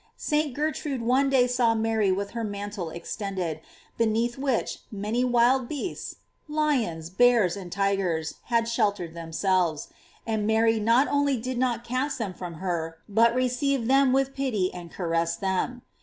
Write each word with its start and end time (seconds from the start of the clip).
St. 0.17 0.55
Gertrude 0.55 1.03
one 1.03 1.29
day 1.29 1.45
saw 1.45 1.75
Mary 1.75 2.11
with 2.11 2.31
her 2.31 2.43
mantle 2.43 2.89
extended, 2.89 3.61
beneath 3.99 4.35
which 4.35 4.79
many 4.91 5.23
wild 5.23 5.67
beasts, 5.69 6.15
lions, 6.47 7.11
bears, 7.11 7.55
and 7.55 7.71
tigers 7.71 8.37
had 8.45 8.67
shelter 8.67 9.03
ed 9.03 9.13
themselves; 9.13 9.89
and 10.25 10.47
Mary 10.47 10.79
not 10.79 11.07
only 11.07 11.37
did 11.37 11.59
not 11.59 11.83
cast 11.83 12.17
them 12.17 12.33
from 12.33 12.55
her, 12.55 12.97
but 13.07 13.35
received 13.35 13.87
them 13.87 14.11
with 14.11 14.33
pity 14.33 14.73
and 14.73 14.89
caressed 14.89 15.39
them. 15.39 15.83